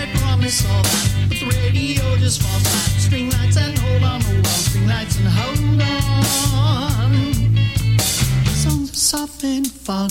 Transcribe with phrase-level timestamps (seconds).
[0.00, 1.10] they promise all that.
[1.28, 2.66] The radio just falls.
[3.04, 4.44] String lights and hold on, hold on.
[4.44, 7.12] String lights and hold on.
[8.54, 10.10] Songs are soft and fog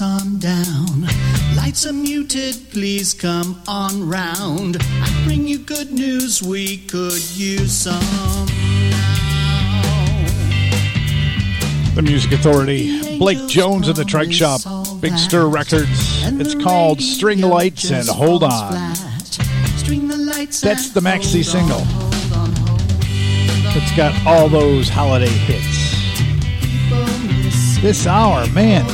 [0.00, 1.08] on down.
[1.56, 4.76] Lights are muted, please come on round.
[4.80, 8.46] I bring you good news, we could use some.
[11.94, 14.60] The Music Authority, Blake Jones and the Trike Shop,
[15.00, 16.22] Big Stir Records.
[16.40, 19.07] It's called String Lights and Hold On.
[19.88, 21.80] That's the maxi single.
[23.74, 25.88] It's got all those holiday hits.
[27.80, 28.86] This hour, man.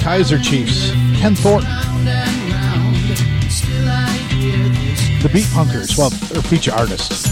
[0.00, 1.70] Kaiser Chiefs, Ken Thornton.
[5.22, 7.24] The Beat Punkers, well, their feature artists.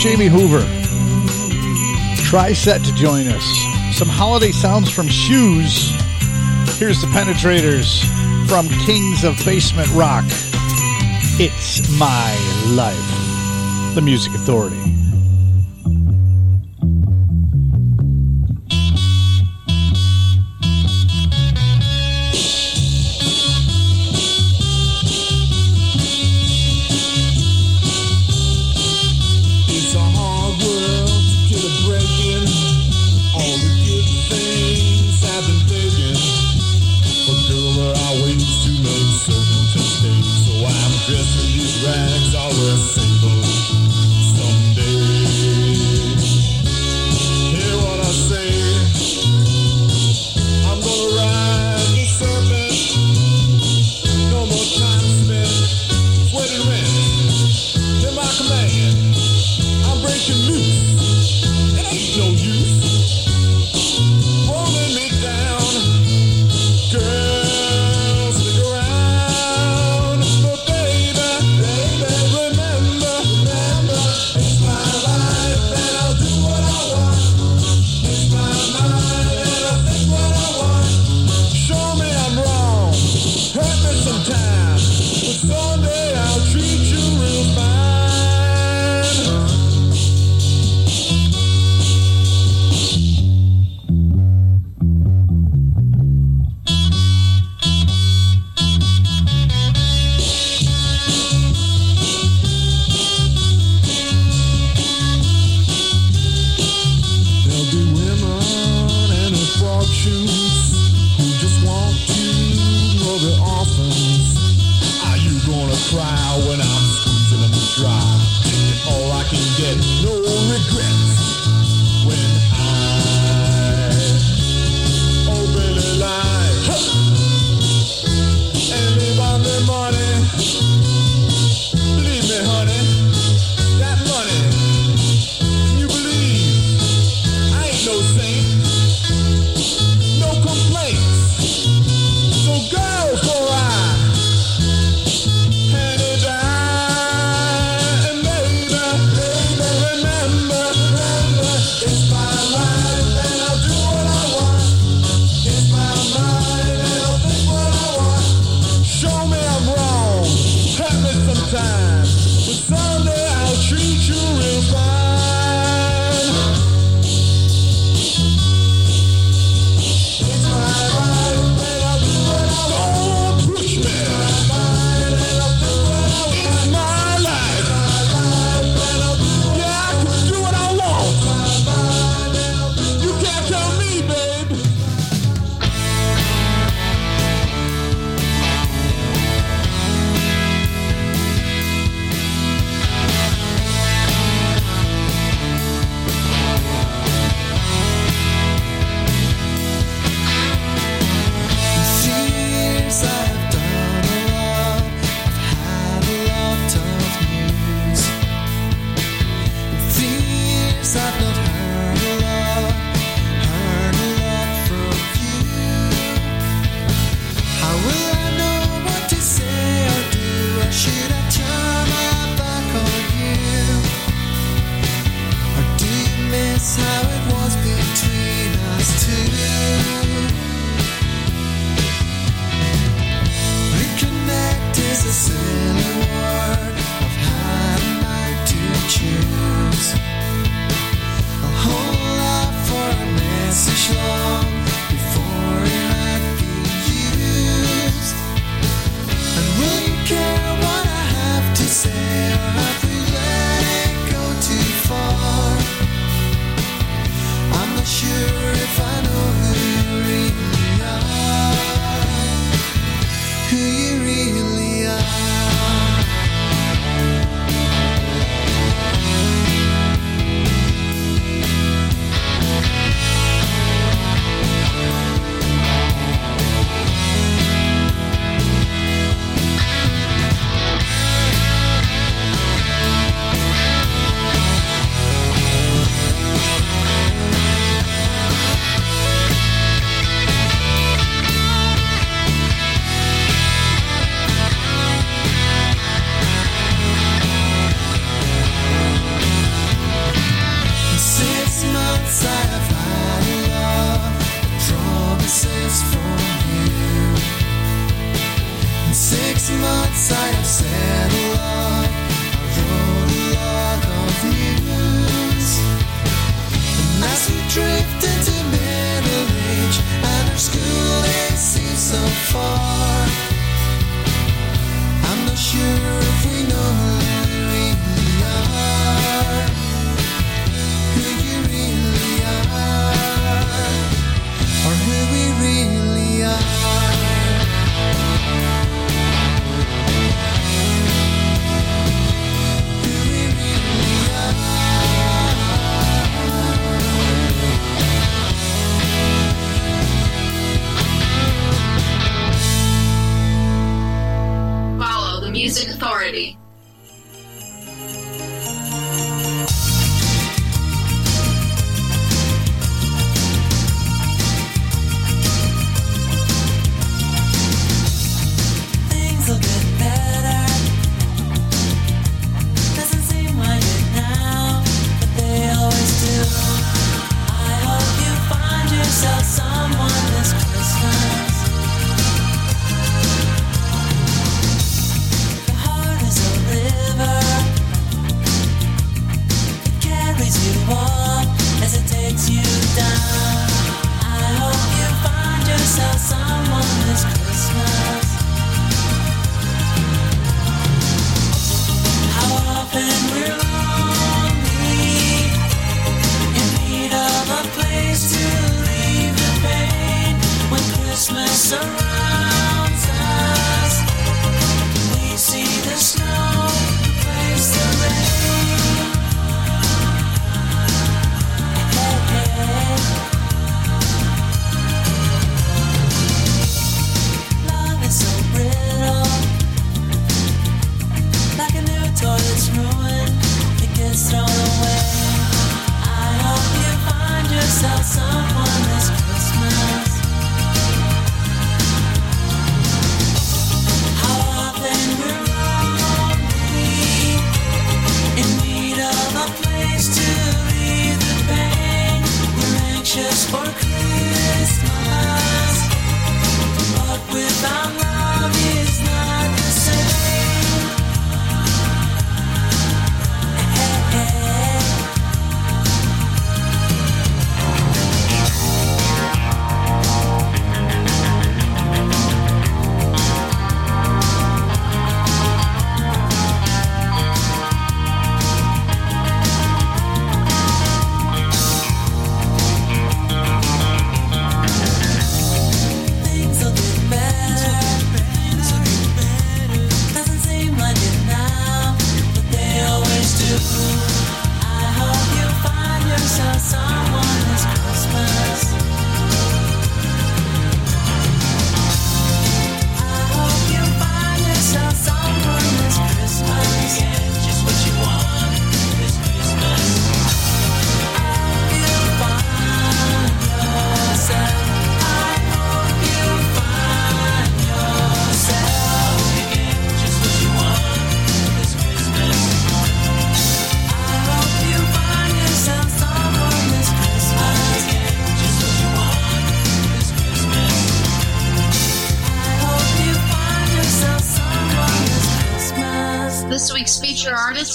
[0.00, 0.60] Jamie Hoover.
[2.24, 3.44] Try set to join us.
[3.96, 5.90] Some holiday sounds from shoes.
[6.78, 8.04] Here's the Penetrators
[8.48, 10.24] from Kings of Basement Rock.
[11.38, 12.36] It's My
[12.74, 15.01] Life, The Music Authority.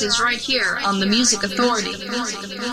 [0.02, 1.92] Is right here on the Music Authority.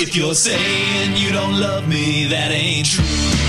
[0.00, 3.43] If you're saying you don't love me, that ain't true.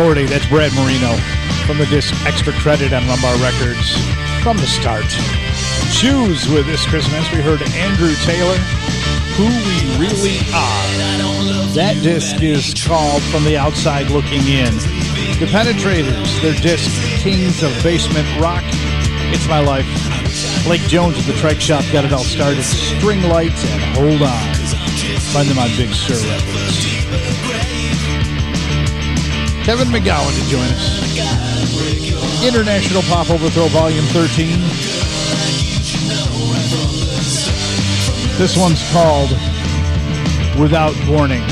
[0.00, 1.14] Authority, that's Brad Marino
[1.66, 3.92] from the disc Extra Credit on Rum Bar Records
[4.42, 5.04] from the start.
[5.92, 8.56] Shoes with this Christmas, we heard Andrew Taylor,
[9.36, 11.74] Who We Really Are.
[11.76, 14.72] That disc is called From the Outside Looking In.
[15.36, 16.90] The Penetrators, their disc
[17.20, 18.64] Kings of Basement Rock.
[19.36, 19.84] It's My Life.
[20.64, 22.62] Blake Jones at the Trike Shop got it all started.
[22.62, 24.54] String Lights and Hold On.
[25.34, 26.99] Find them on Big Stir Records.
[29.70, 32.44] Kevin McGowan to join us.
[32.44, 34.48] International Pop Overthrow Volume 13.
[38.36, 39.30] This one's called
[40.58, 41.46] Without Warning.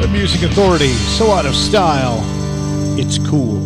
[0.00, 2.20] The Music Authority, so out of style,
[2.96, 3.58] it's cool.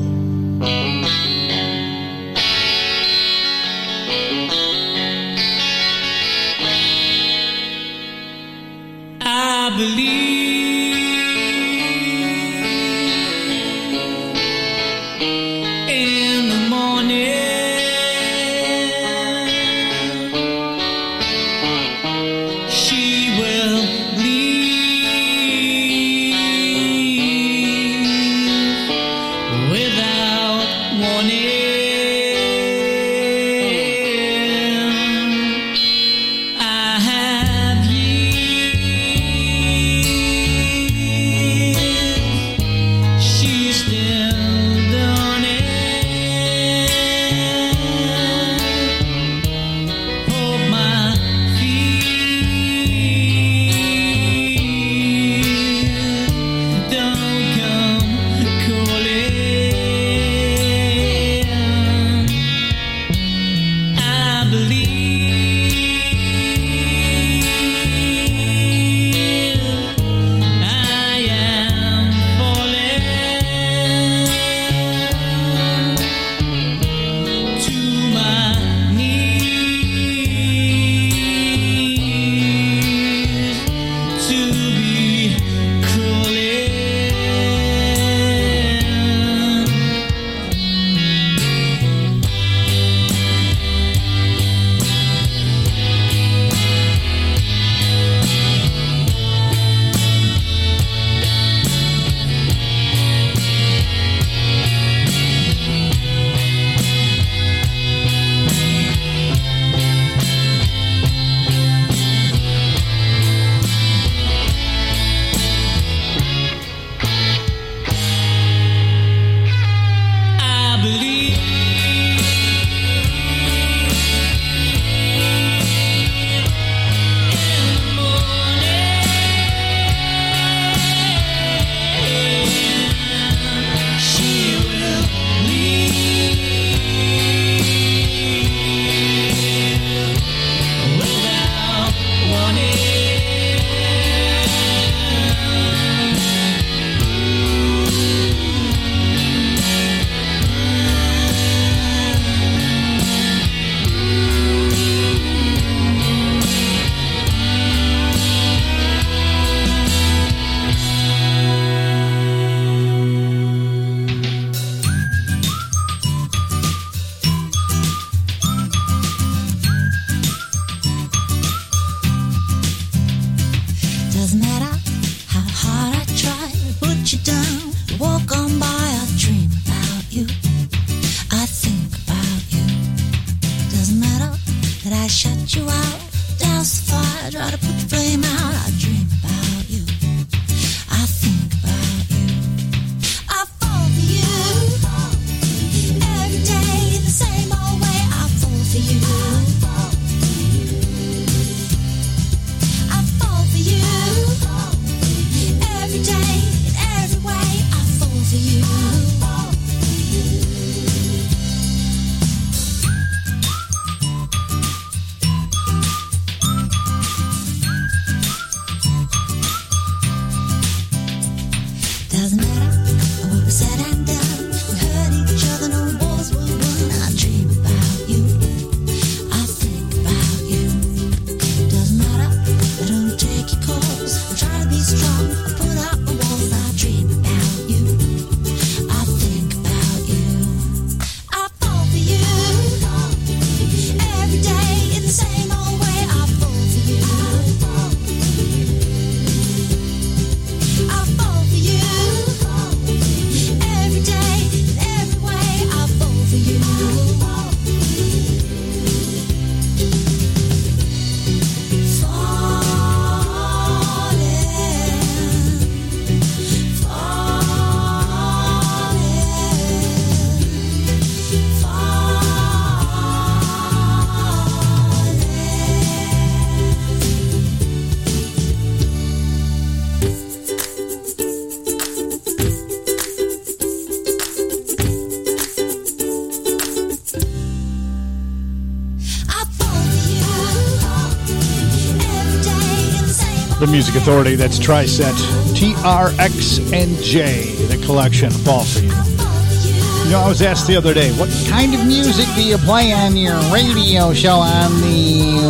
[293.75, 295.11] Music Authority, that's Triset.
[295.53, 298.87] TRX and J, the collection, Fall for You.
[298.87, 302.93] You know, I was asked the other day, what kind of music do you play
[302.93, 305.41] on your radio show on the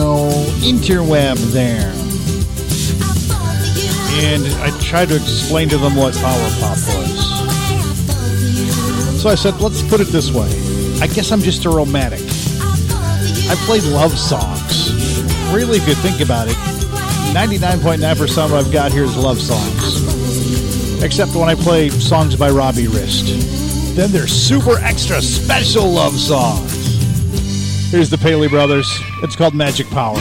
[0.65, 1.93] interweb there?
[4.25, 7.21] And I tried to explain to them what power pop was.
[9.21, 10.49] So I said, let's put it this way.
[11.03, 12.23] I guess I'm just a romantic.
[13.51, 14.95] I play love songs.
[15.53, 16.84] Really, if you think about it,
[17.35, 21.03] 99.9% of what I've got here is love songs.
[21.03, 23.27] Except when I play songs by Robbie Rist.
[23.97, 26.71] Then there's super extra special love songs.
[27.91, 28.89] Here's the Paley Brothers.
[29.25, 30.15] It's called Magic Power.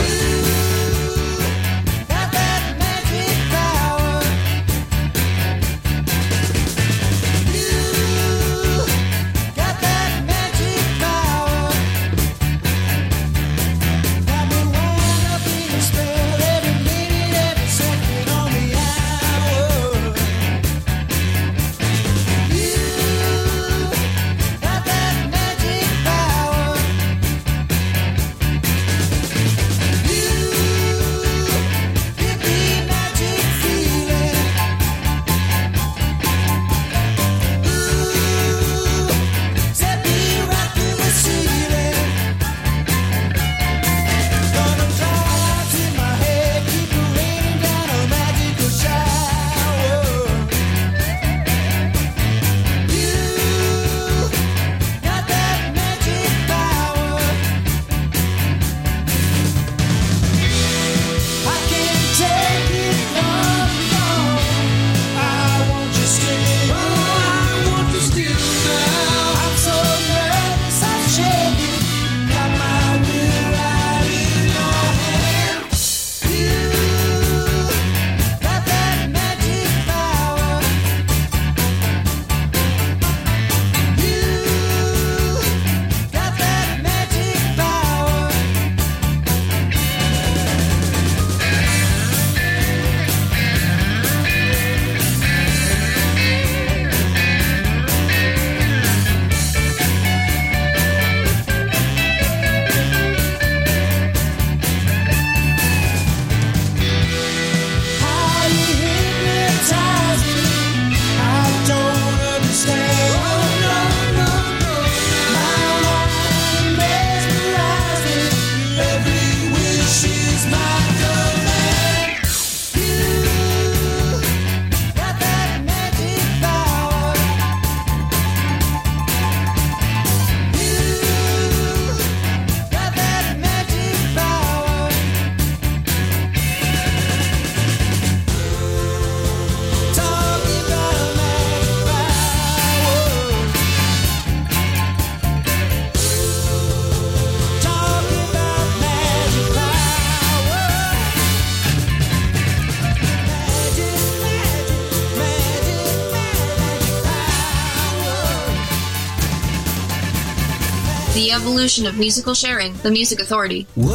[161.54, 163.64] Evolution of musical sharing, the Music Authority.
[163.76, 163.94] Wailing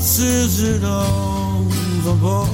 [0.00, 2.48] Tosses it overboard.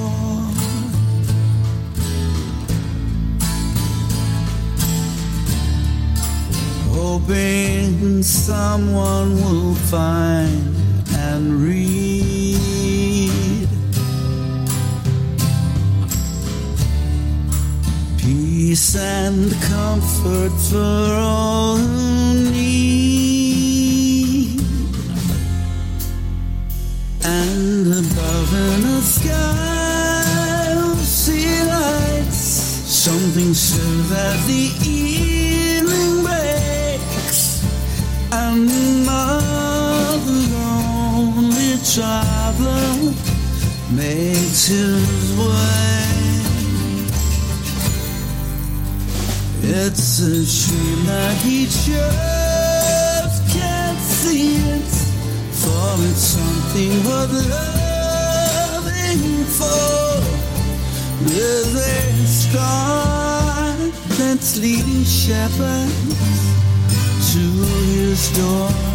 [6.91, 10.75] Hoping someone will find
[11.15, 12.59] and read
[18.19, 22.16] peace and comfort for all
[33.37, 37.63] Soon as the evening breaks,
[38.33, 43.13] and another lonely traveler
[43.93, 46.07] makes his way.
[49.65, 54.91] It's a shame that he just can't see it,
[55.61, 57.33] for it's something worth
[58.71, 59.96] loving for.
[61.29, 63.75] There's a star
[64.17, 66.17] that's leading shepherds
[67.33, 68.86] to his door.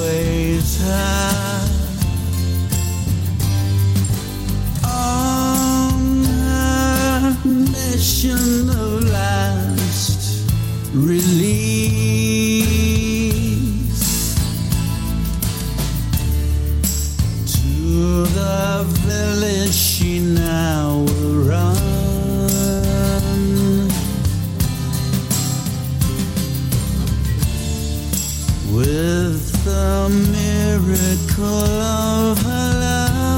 [0.00, 1.68] Sways her.
[4.84, 10.50] On her mission of last
[10.94, 11.69] release
[31.40, 33.32] miracle of her love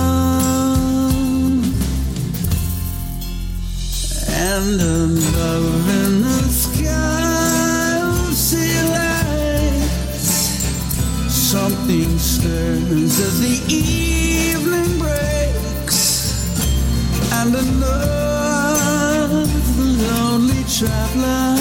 [4.28, 10.30] and above in the sky we'll see lights.
[11.30, 16.00] Something stirs as the evening breaks,
[17.32, 19.46] and another
[19.78, 21.56] lonely traveler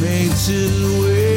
[0.00, 1.29] makes his way.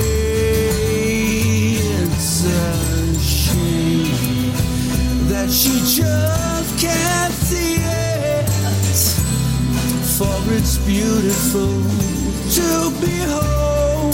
[10.86, 11.67] Beautiful
[12.52, 14.13] to behold.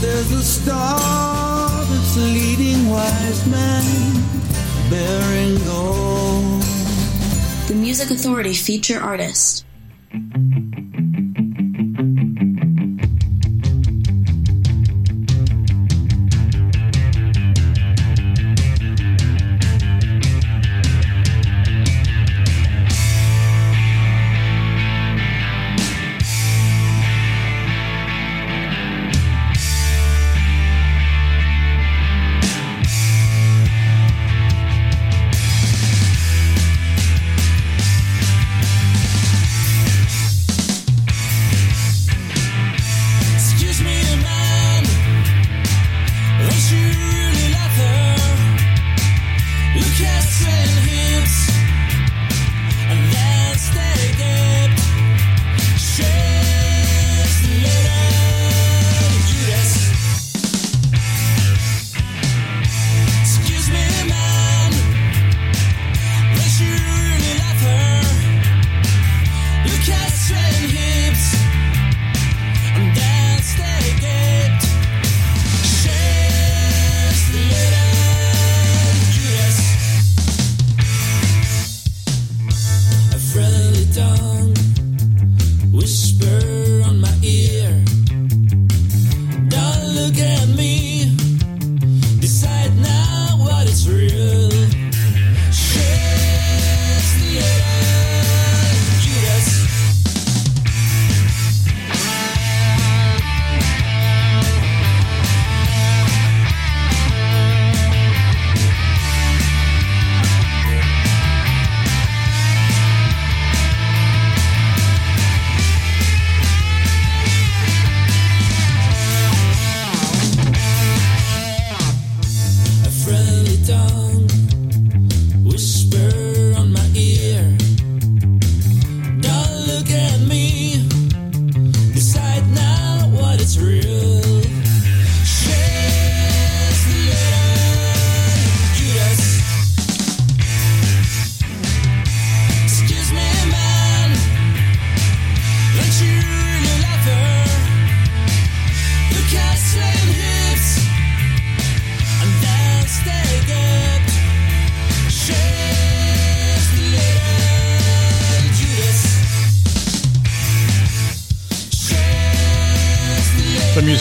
[0.00, 3.84] There's a star that's leading wise men
[4.90, 6.62] bearing gold.
[7.68, 9.65] The Music Authority feature artist.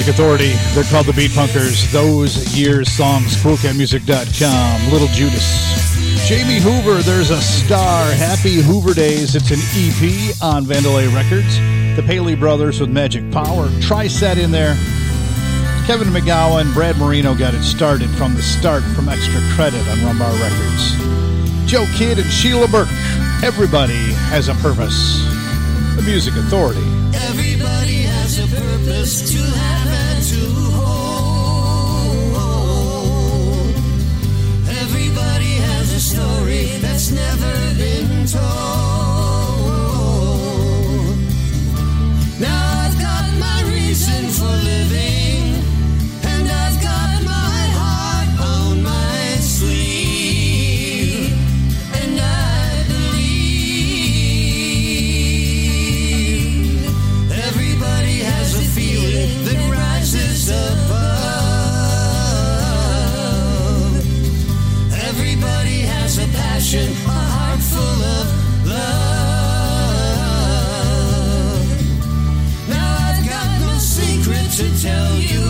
[0.06, 0.54] Music Authority.
[0.76, 1.92] They're called the Beat Punkers.
[1.92, 3.36] Those years songs.
[3.38, 4.92] CoolCatMusic.com.
[4.92, 6.28] Little Judas.
[6.28, 7.02] Jamie Hoover.
[7.02, 8.12] There's a star.
[8.12, 9.36] Happy Hoover Days.
[9.36, 11.58] It's an EP on Vandalay Records.
[11.96, 13.66] The Paley Brothers with Magic Power.
[13.82, 14.76] Triset in there.
[15.88, 20.20] Kevin McGowan, Brad Marino got it started from the start from extra credit on Rum
[20.20, 20.94] Bar Records.
[21.66, 22.90] Joe Kidd and Sheila Burke.
[23.42, 25.26] Everybody has a purpose.
[25.96, 26.86] The Music Authority.
[27.16, 29.75] Everybody has a purpose to have
[36.16, 38.40] story that's never been told.
[42.40, 45.25] Now I've got my reason for living,
[74.56, 75.45] to tell you,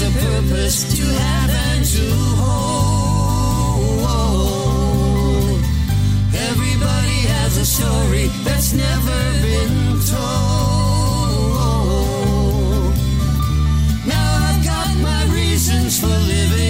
[0.00, 2.06] A purpose to have and to
[2.40, 2.80] hold.
[6.32, 10.24] Everybody has a story that's never been told.
[14.06, 16.69] Now I've got my reasons for living,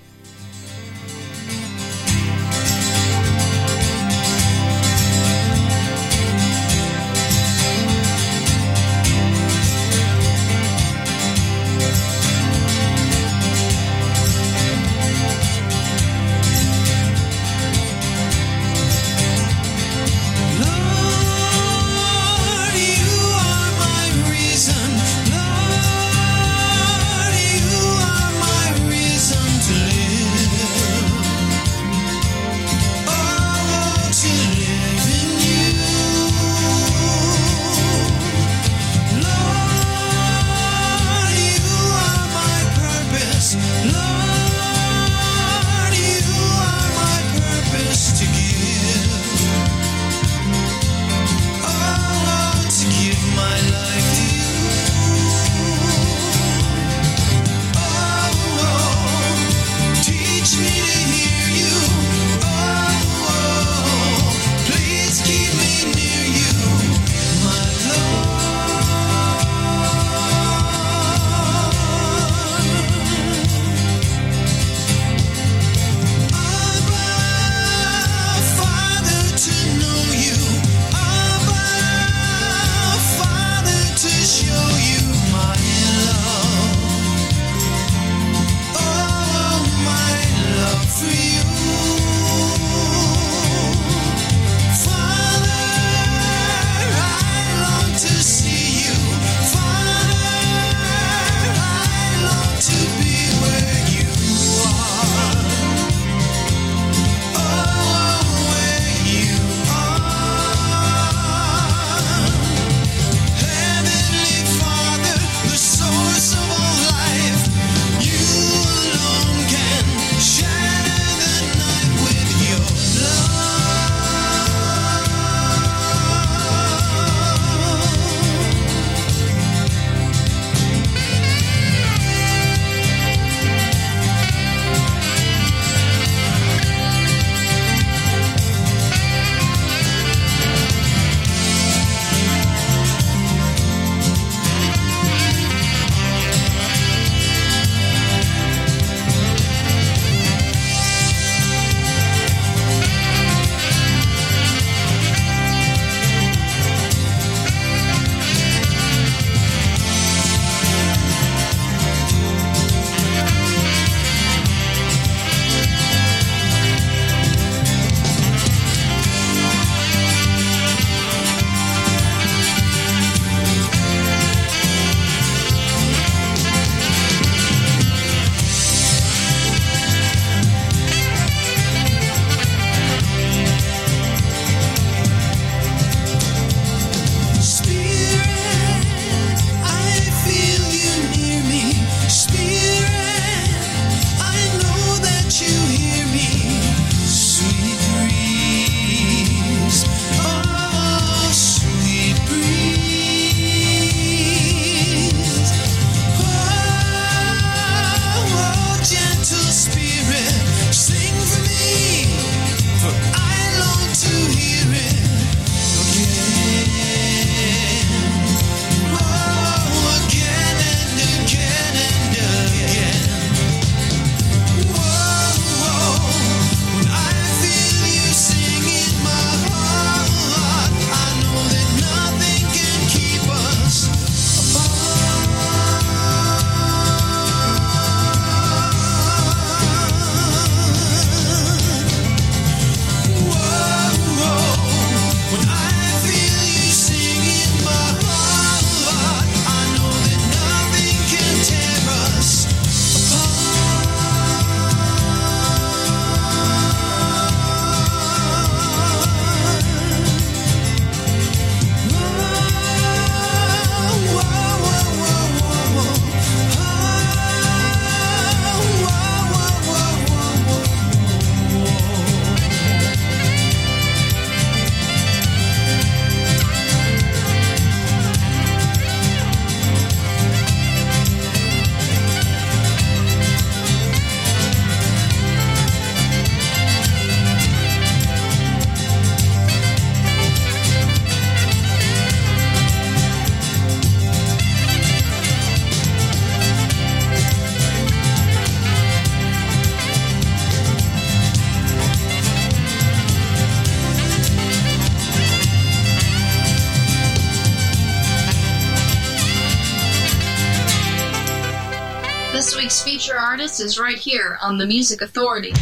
[313.79, 315.53] Right here on the Music Authority.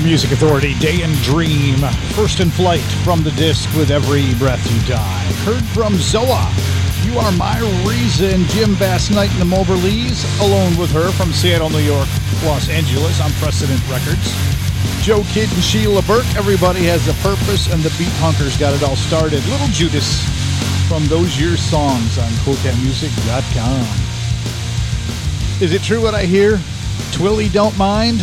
[0.00, 1.76] The Music Authority, Day and Dream,
[2.16, 5.22] First in Flight from the disc with Every Breath You Die.
[5.44, 6.48] Heard from Zoa,
[7.04, 11.84] You Are My Reason, Jim Basnight and the Moberlys, alone with her from Seattle, New
[11.84, 12.08] York,
[12.44, 14.32] Los Angeles on Precedent Records.
[15.02, 18.82] Joe Kidd and Sheila Burke, Everybody Has a Purpose, and the Beat Hunkers got it
[18.82, 19.44] all started.
[19.48, 20.24] Little Judas
[20.88, 23.86] from those years' songs on CoolCatMusic.com.
[25.62, 26.56] Is it true what I hear?
[27.12, 28.22] Twilley don't mind?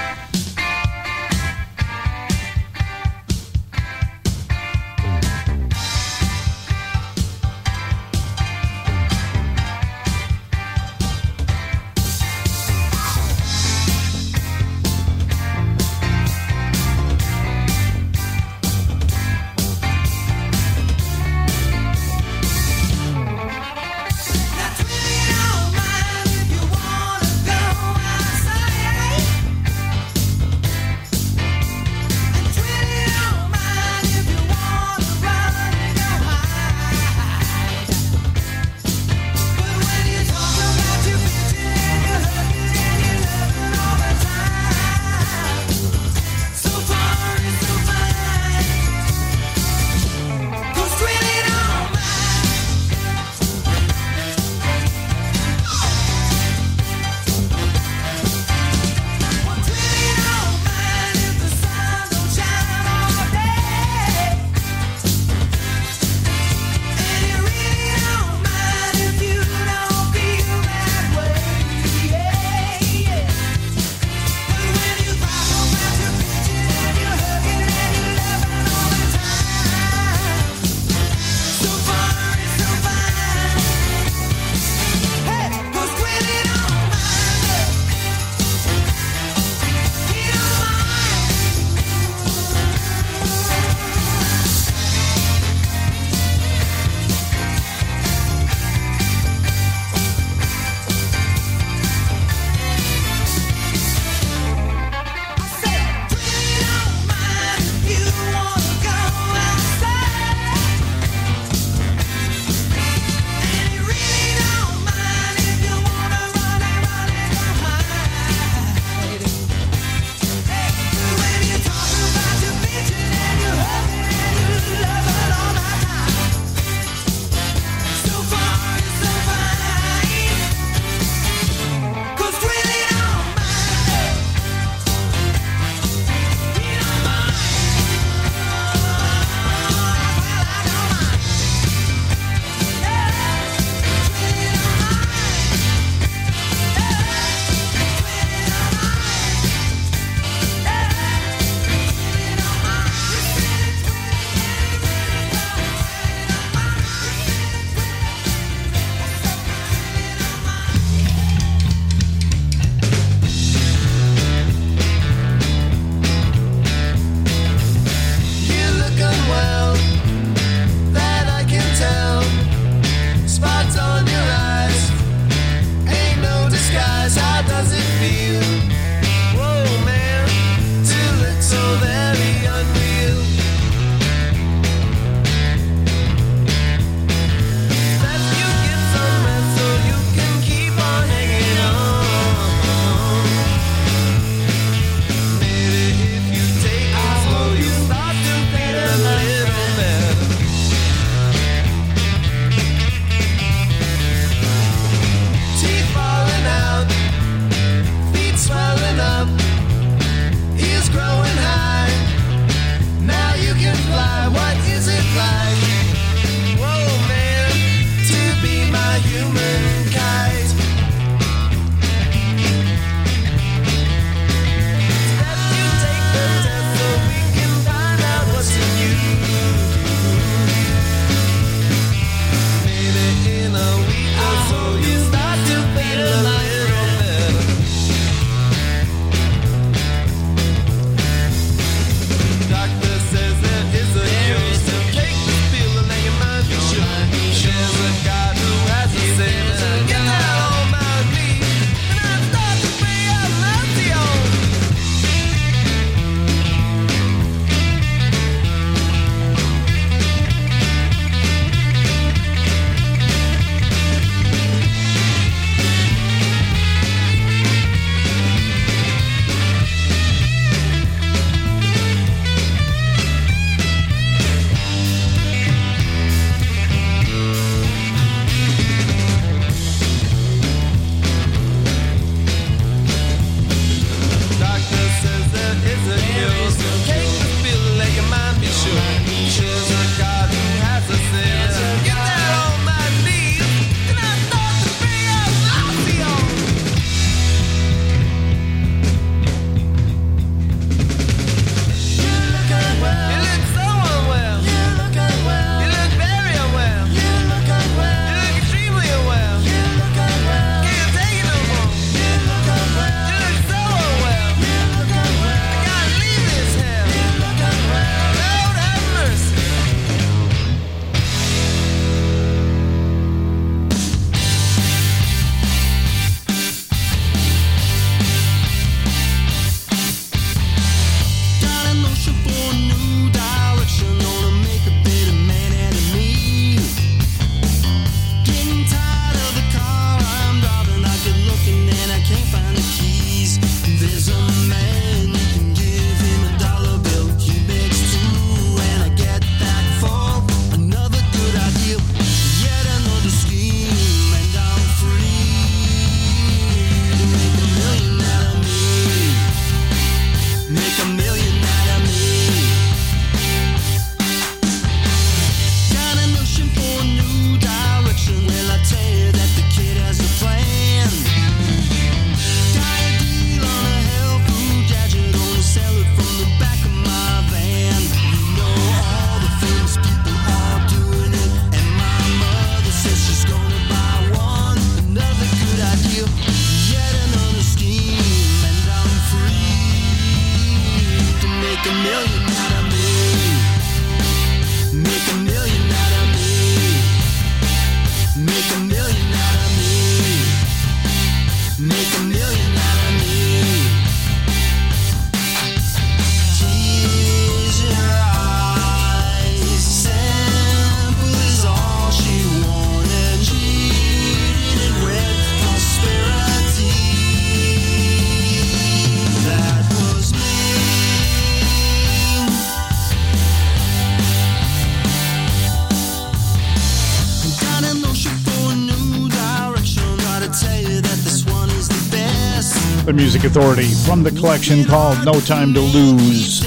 [433.21, 436.41] Music Authority from the collection called No Time to Lose.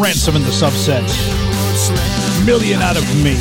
[0.00, 1.06] Ransom in the subset.
[2.44, 3.34] Million out of me.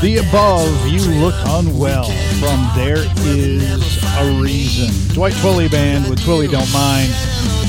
[0.00, 2.04] The above, you look unwell.
[2.38, 5.12] From There Is a Reason.
[5.12, 7.10] Dwight Twilley Band with Twilley Don't Mind.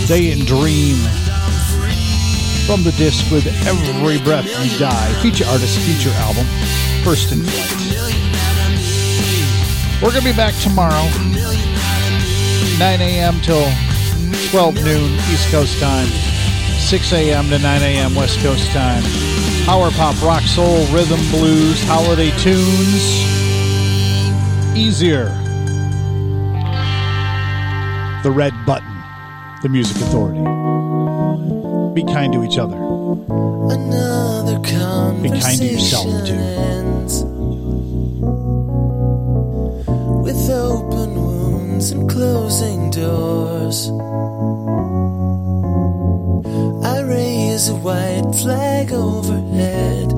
[0.08, 0.98] Day and Dream.
[2.68, 5.22] From the disc with Every Breath You Die.
[5.24, 6.46] Feature artist, feature album.
[7.04, 8.04] First in flight.
[10.04, 11.10] We're going to be back tomorrow.
[12.78, 13.42] 9 a.m.
[13.42, 13.66] till
[14.50, 17.50] 12 noon East Coast time, 6 a.m.
[17.50, 18.16] to 9 a.m.
[18.16, 19.04] West Coast time.
[19.66, 23.04] Power pop, rock, soul, rhythm, blues, holiday tunes.
[24.76, 25.26] Easier.
[28.24, 28.96] The Red Button,
[29.62, 30.40] the Music Authority.
[31.94, 32.78] Be kind to each other.
[35.22, 36.36] Be kind to yourself, too.
[40.24, 41.03] With open
[41.92, 43.90] and closing doors.
[46.86, 50.10] I raise a white flag overhead.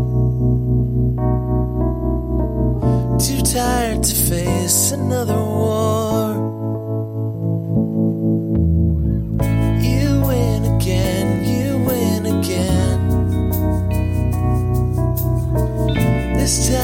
[3.20, 6.36] Too tired to face another war.
[9.82, 13.00] You win again, you win again.
[16.38, 16.75] This time